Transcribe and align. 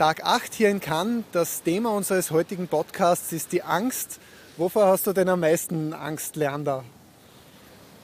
Tag 0.00 0.24
8 0.24 0.54
hier 0.54 0.70
in 0.70 0.80
Cannes. 0.80 1.24
Das 1.30 1.62
Thema 1.62 1.90
unseres 1.90 2.30
heutigen 2.30 2.68
Podcasts 2.68 3.34
ist 3.34 3.52
die 3.52 3.62
Angst. 3.62 4.18
Wovor 4.56 4.86
hast 4.86 5.06
du 5.06 5.12
denn 5.12 5.28
am 5.28 5.40
meisten 5.40 5.92
Angst, 5.92 6.36
Leander? 6.36 6.84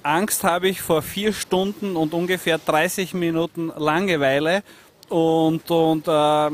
Angst 0.03 0.45
habe 0.45 0.69
ich 0.69 0.83
vor 0.83 1.01
vier 1.01 1.33
Stunden 1.33 1.97
und 1.97 2.13
ungefähr 2.13 2.59
30 2.59 3.15
Minuten 3.15 3.73
Langeweile. 3.75 4.63
Und, 5.09 5.71
und 5.71 6.07
äh, 6.07 6.51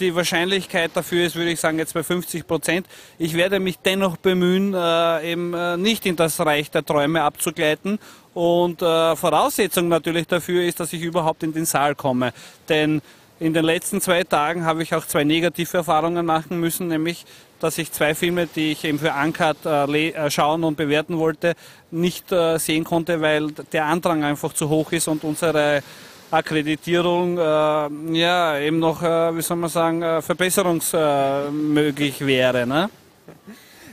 die 0.00 0.14
Wahrscheinlichkeit 0.14 0.92
dafür 0.94 1.26
ist, 1.26 1.36
würde 1.36 1.50
ich 1.50 1.60
sagen, 1.60 1.78
jetzt 1.78 1.92
bei 1.92 2.02
50 2.02 2.46
Prozent. 2.46 2.86
Ich 3.18 3.34
werde 3.34 3.60
mich 3.60 3.78
dennoch 3.80 4.16
bemühen, 4.16 4.72
äh, 4.72 5.32
eben 5.32 5.52
äh, 5.52 5.76
nicht 5.76 6.06
in 6.06 6.16
das 6.16 6.40
Reich 6.40 6.70
der 6.70 6.82
Träume 6.82 7.24
abzugleiten. 7.24 7.98
Und 8.32 8.80
äh, 8.80 9.16
Voraussetzung 9.16 9.88
natürlich 9.88 10.26
dafür 10.26 10.62
ist, 10.62 10.80
dass 10.80 10.94
ich 10.94 11.02
überhaupt 11.02 11.42
in 11.42 11.52
den 11.52 11.66
Saal 11.66 11.94
komme. 11.94 12.32
Denn 12.70 13.02
in 13.40 13.54
den 13.54 13.64
letzten 13.64 14.00
zwei 14.00 14.24
Tagen 14.24 14.64
habe 14.64 14.82
ich 14.82 14.94
auch 14.94 15.06
zwei 15.06 15.24
negative 15.24 15.78
Erfahrungen 15.78 16.26
machen 16.26 16.58
müssen, 16.58 16.88
nämlich 16.88 17.24
dass 17.60 17.78
ich 17.78 17.92
zwei 17.92 18.14
Filme, 18.14 18.46
die 18.46 18.72
ich 18.72 18.84
eben 18.84 18.98
für 18.98 19.12
Uncut 19.12 19.56
äh, 19.64 20.10
äh, 20.10 20.30
schauen 20.30 20.64
und 20.64 20.76
bewerten 20.76 21.18
wollte, 21.18 21.54
nicht 21.90 22.30
äh, 22.30 22.58
sehen 22.58 22.84
konnte, 22.84 23.20
weil 23.20 23.50
der 23.72 23.86
Andrang 23.86 24.24
einfach 24.24 24.52
zu 24.52 24.68
hoch 24.68 24.92
ist 24.92 25.08
und 25.08 25.24
unsere 25.24 25.82
Akkreditierung 26.30 27.38
äh, 27.38 28.16
ja 28.16 28.58
eben 28.58 28.78
noch, 28.78 29.02
äh, 29.02 29.36
wie 29.36 29.42
soll 29.42 29.56
man 29.56 29.70
sagen, 29.70 30.02
äh, 30.02 30.22
verbesserungsmöglich 30.22 32.24
wäre. 32.24 32.66
Ne? 32.66 32.90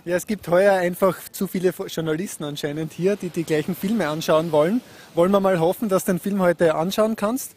Ja, 0.03 0.15
es 0.15 0.27
gibt 0.27 0.47
heuer 0.47 0.73
einfach 0.73 1.17
zu 1.31 1.47
viele 1.47 1.73
Journalisten 1.87 2.43
anscheinend 2.43 2.93
hier, 2.93 3.15
die 3.15 3.29
die 3.29 3.43
gleichen 3.43 3.75
Filme 3.75 4.07
anschauen 4.07 4.51
wollen. 4.51 4.81
Wollen 5.15 5.31
wir 5.31 5.39
mal 5.39 5.59
hoffen, 5.59 5.89
dass 5.89 6.05
du 6.05 6.11
den 6.11 6.19
Film 6.19 6.41
heute 6.41 6.75
anschauen 6.75 7.15
kannst. 7.15 7.55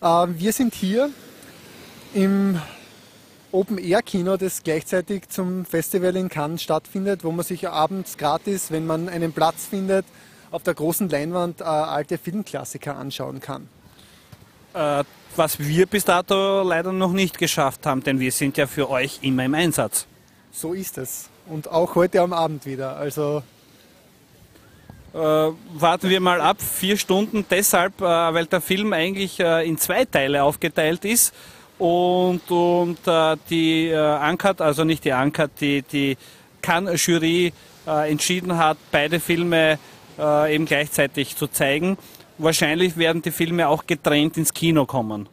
Wir 0.00 0.52
sind 0.52 0.74
hier 0.74 1.10
im 2.14 2.60
Open-Air-Kino, 3.52 4.36
das 4.36 4.62
gleichzeitig 4.62 5.28
zum 5.28 5.64
Festival 5.64 6.16
in 6.16 6.28
Cannes 6.28 6.62
stattfindet, 6.62 7.24
wo 7.24 7.32
man 7.32 7.44
sich 7.44 7.68
abends 7.68 8.16
gratis, 8.16 8.70
wenn 8.70 8.86
man 8.86 9.08
einen 9.08 9.32
Platz 9.32 9.66
findet, 9.66 10.04
auf 10.50 10.62
der 10.62 10.74
großen 10.74 11.08
Leinwand 11.08 11.60
äh, 11.60 11.64
alte 11.64 12.18
Filmklassiker 12.18 12.96
anschauen 12.96 13.40
kann. 13.40 13.68
Äh, 14.74 15.04
was 15.36 15.58
wir 15.58 15.86
bis 15.86 16.04
dato 16.04 16.62
leider 16.62 16.92
noch 16.92 17.12
nicht 17.12 17.38
geschafft 17.38 17.86
haben, 17.86 18.02
denn 18.02 18.20
wir 18.20 18.32
sind 18.32 18.56
ja 18.56 18.66
für 18.66 18.90
euch 18.90 19.20
immer 19.22 19.44
im 19.44 19.54
Einsatz. 19.54 20.06
So 20.52 20.72
ist 20.72 20.98
es. 20.98 21.28
Und 21.46 21.68
auch 21.70 21.94
heute 21.94 22.20
am 22.20 22.32
Abend 22.32 22.66
wieder. 22.66 22.96
Also 22.96 23.42
äh, 25.14 25.18
warten 25.18 26.10
wir 26.10 26.20
mal 26.20 26.40
ab, 26.40 26.60
vier 26.60 26.96
Stunden, 26.96 27.44
deshalb, 27.48 28.00
äh, 28.00 28.04
weil 28.04 28.46
der 28.46 28.60
Film 28.60 28.92
eigentlich 28.92 29.40
äh, 29.40 29.66
in 29.66 29.78
zwei 29.78 30.04
Teile 30.04 30.42
aufgeteilt 30.42 31.04
ist 31.04 31.32
und, 31.78 32.50
und 32.50 32.98
äh, 33.06 33.36
die 33.50 33.88
äh, 33.88 33.96
Ankert, 33.96 34.60
also 34.60 34.84
nicht 34.84 35.04
die 35.04 35.12
Ankert, 35.12 35.52
die, 35.60 35.82
die 35.82 36.16
Cannes-Jury 36.62 37.52
äh, 37.86 38.10
entschieden 38.10 38.56
hat, 38.56 38.78
beide 38.90 39.20
Filme 39.20 39.78
äh, 40.18 40.54
eben 40.54 40.64
gleichzeitig 40.64 41.36
zu 41.36 41.46
zeigen. 41.46 41.98
Wahrscheinlich 42.38 42.96
werden 42.96 43.22
die 43.22 43.30
Filme 43.30 43.68
auch 43.68 43.86
getrennt 43.86 44.36
ins 44.36 44.52
Kino 44.52 44.86
kommen. 44.86 45.28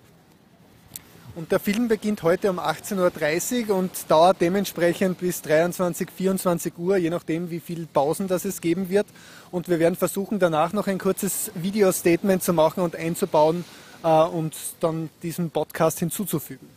Und 1.35 1.51
der 1.51 1.59
Film 1.59 1.87
beginnt 1.87 2.21
heute 2.21 2.51
um 2.51 2.59
18.30 2.59 3.69
Uhr 3.69 3.75
und 3.77 3.91
dauert 4.07 4.39
dementsprechend 4.39 5.17
bis 5.17 5.41
23, 5.41 6.09
24 6.15 6.77
Uhr, 6.77 6.97
je 6.97 7.09
nachdem, 7.09 7.49
wie 7.49 7.59
viele 7.59 7.87
Pausen 7.87 8.27
das 8.27 8.45
es 8.45 8.61
geben 8.61 8.89
wird. 8.89 9.07
Und 9.49 9.67
wir 9.67 9.79
werden 9.79 9.95
versuchen, 9.95 10.37
danach 10.37 10.73
noch 10.73 10.85
ein 10.85 10.99
kurzes 10.99 11.49
Video-Statement 11.55 12.43
zu 12.43 12.53
machen 12.53 12.83
und 12.83 12.95
einzubauen, 12.95 13.65
und 14.03 14.55
dann 14.79 15.09
diesen 15.21 15.49
Podcast 15.49 15.99
hinzuzufügen. 15.99 16.67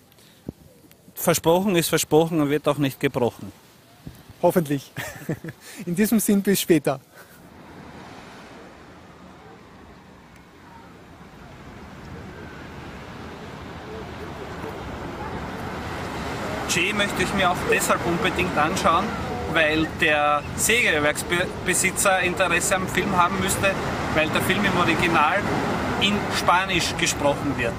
Versprochen 1.14 1.74
ist 1.76 1.88
versprochen 1.88 2.40
und 2.40 2.50
wird 2.50 2.68
auch 2.68 2.78
nicht 2.78 3.00
gebrochen. 3.00 3.50
Hoffentlich. 4.42 4.92
In 5.86 5.96
diesem 5.96 6.20
Sinn 6.20 6.42
bis 6.42 6.60
später. 6.60 7.00
Jay 16.68 16.92
möchte 16.92 17.22
ich 17.22 17.32
mir 17.32 17.50
auch 17.50 17.56
deshalb 17.70 18.04
unbedingt 18.06 18.56
anschauen, 18.58 19.06
weil 19.54 19.86
der 19.98 20.42
Sägewerksbesitzer 20.56 22.20
Interesse 22.20 22.76
am 22.76 22.86
Film 22.86 23.16
haben 23.16 23.40
müsste, 23.40 23.74
weil 24.16 24.28
der 24.30 24.40
Film 24.42 24.64
im 24.64 24.76
Original 24.78 25.36
in 26.00 26.14
Spanisch 26.36 26.94
gesprochen 26.98 27.54
wird. 27.56 27.74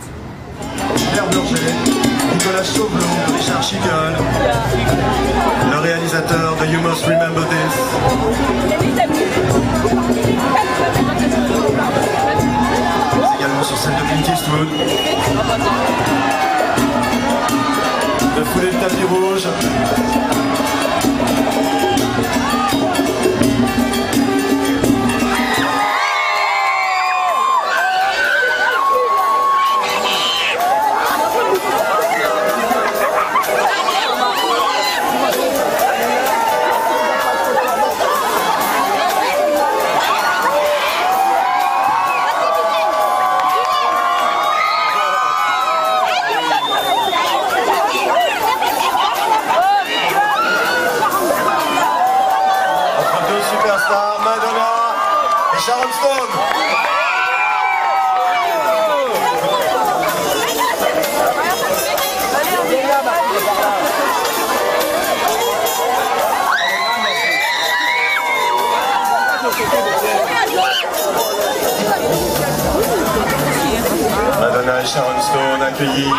Pierre 1.11 1.27
Burger, 1.31 1.57
Nicolas 2.31 2.67
Chauvelin, 2.75 3.33
Richard 3.35 3.63
Schickel, 3.65 4.15
le 5.71 5.79
réalisateur 5.79 6.55
de 6.57 6.65
You 6.65 6.79
Must 6.81 7.05
Remember 7.05 7.43
This. 7.49 7.75
également 13.39 13.63
sur 13.63 13.77
scène 13.77 13.93
de 13.95 14.03
Clint 14.07 14.33
Eastwood. 14.33 14.69
De 18.37 18.43
fouler 18.43 18.71
le 18.71 18.79
tapis 18.79 19.03
rouge. 19.03 20.16
Accueilli 75.61 76.09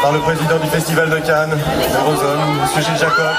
par 0.00 0.12
le 0.12 0.20
président 0.20 0.58
du 0.58 0.66
Festival 0.68 1.10
de 1.10 1.18
Cannes, 1.18 1.58
Eurozone, 2.00 2.38
M. 2.62 2.82
Gilles 2.82 2.96
Jacob. 2.96 3.34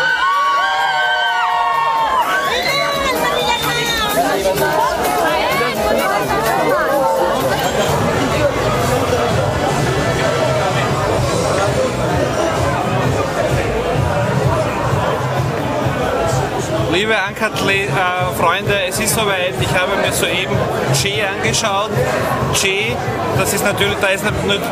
Liebe 16.92 17.14
Uncut-Freunde, 17.28 18.74
äh, 18.74 18.90
es 18.90 19.00
ist 19.00 19.14
soweit. 19.14 19.54
Ich 19.62 19.70
habe 19.80 19.96
mir 20.02 20.12
soeben 20.12 20.58
Che 21.00 21.24
angeschaut. 21.24 21.92
Che, 22.54 22.96
das 23.38 23.54
ist 23.54 23.64
natürlich, 23.64 23.98
da 24.02 24.08
ist 24.08 24.24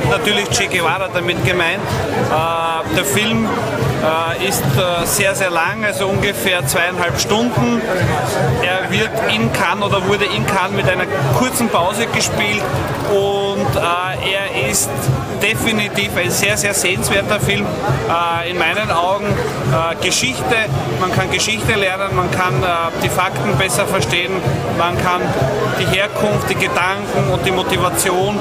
natürlich 0.10 0.50
Che 0.50 0.68
Guevara 0.68 1.10
damit 1.14 1.46
gemeint. 1.46 1.81
Äh, 2.31 2.96
der 2.96 3.06
Film 3.06 3.48
äh, 4.04 4.48
ist 4.48 4.64
äh, 4.64 5.06
sehr, 5.06 5.36
sehr 5.36 5.50
lang, 5.50 5.84
also 5.86 6.08
ungefähr 6.08 6.66
zweieinhalb 6.66 7.19
Stunden. 7.19 7.81
Er 8.62 8.92
wird 8.92 9.10
in 9.34 9.52
Cannes 9.54 9.86
oder 9.86 10.06
wurde 10.08 10.25
in 10.25 10.46
Cannes 10.46 10.74
mit 10.75 10.90
einer 10.90 11.06
kurzen 11.38 11.70
Pause 11.70 12.08
gespielt 12.08 12.63
und 13.10 13.75
äh, 13.75 14.34
er 14.34 14.70
ist 14.70 14.90
definitiv 15.42 16.16
ein 16.18 16.31
sehr, 16.31 16.58
sehr 16.58 16.74
sehenswerter 16.74 17.40
Film. 17.40 17.66
Äh, 17.66 18.52
in 18.52 18.58
meinen 18.58 18.92
Augen 18.92 19.25
Geschichte, 20.02 20.56
man 21.02 21.12
kann 21.12 21.30
Geschichte 21.30 21.74
lernen, 21.74 22.06
man 22.15 22.30
kann 22.31 22.62
äh, 22.63 22.68
die 23.04 23.09
Fakten 23.09 23.57
besser 23.57 23.86
verstehen, 23.86 24.33
man 24.77 24.98
kann 24.98 25.21
die 25.80 25.86
Herkunft, 25.86 26.50
die 26.50 26.56
Gedanken 26.56 27.31
und 27.31 27.45
die 27.45 27.51
Motivation 27.51 28.38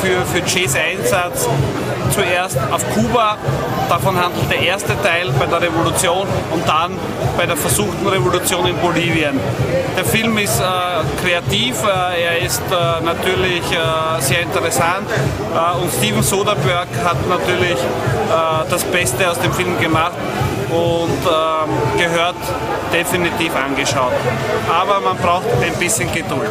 für, 0.00 0.24
für 0.26 0.38
Jays 0.46 0.76
Einsatz 0.76 1.48
zuerst 2.10 2.58
auf 2.70 2.84
Kuba, 2.94 3.36
davon 3.88 4.16
handelt 4.16 4.50
der 4.50 4.60
erste 4.60 5.00
Teil 5.02 5.30
bei 5.38 5.46
der 5.46 5.62
Revolution 5.62 6.26
und 6.52 6.68
dann 6.68 6.96
bei 7.36 7.46
der 7.46 7.56
versuchten 7.56 8.06
Revolution 8.06 8.66
in 8.66 8.76
Bolivien. 8.76 9.38
Der 9.96 10.04
Film 10.04 10.38
ist 10.38 10.60
äh, 10.60 10.64
kreativ, 11.22 11.82
äh, 11.84 12.22
er 12.22 12.38
ist 12.38 12.62
äh, 12.70 13.04
natürlich 13.04 13.62
äh, 13.72 14.20
sehr 14.20 14.42
interessant 14.42 15.08
äh, 15.10 15.82
und 15.82 15.92
Steven 15.92 16.22
Soderbergh 16.22 16.88
hat 17.04 17.28
natürlich 17.28 17.78
äh, 17.78 18.70
das 18.70 18.84
Beste 18.84 19.30
aus 19.30 19.38
dem 19.40 19.52
Film 19.52 19.78
gemacht 19.80 20.14
und 20.70 21.18
ähm, 21.26 21.70
gehört 22.04 22.36
definitiv 22.92 23.54
angeschaut. 23.56 24.12
Aber 24.70 25.00
man 25.00 25.16
braucht 25.16 25.46
ein 25.62 25.74
bisschen 25.78 26.12
Geduld. 26.12 26.50